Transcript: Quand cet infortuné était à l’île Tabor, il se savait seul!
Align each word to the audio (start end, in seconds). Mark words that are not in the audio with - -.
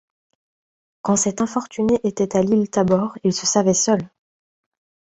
Quand 1.03 1.15
cet 1.15 1.41
infortuné 1.41 1.99
était 2.03 2.35
à 2.35 2.41
l’île 2.41 2.71
Tabor, 2.71 3.15
il 3.23 3.33
se 3.33 3.45
savait 3.45 3.75
seul! 3.75 3.99